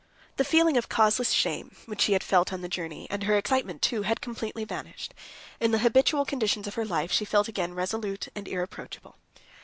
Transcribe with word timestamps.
The 0.37 0.43
feeling 0.43 0.77
of 0.77 0.89
causeless 0.89 1.29
shame, 1.29 1.75
which 1.85 2.01
she 2.01 2.13
had 2.13 2.23
felt 2.23 2.51
on 2.51 2.61
the 2.61 2.67
journey, 2.67 3.05
and 3.11 3.21
her 3.25 3.37
excitement, 3.37 3.83
too, 3.83 4.01
had 4.01 4.19
completely 4.19 4.65
vanished. 4.65 5.13
In 5.59 5.69
the 5.69 5.77
habitual 5.85 6.25
conditions 6.25 6.65
of 6.65 6.73
her 6.73 6.85
life 6.85 7.11
she 7.11 7.23
felt 7.23 7.47
again 7.47 7.75
resolute 7.75 8.27
and 8.33 8.47
irreproachable. 8.47 9.13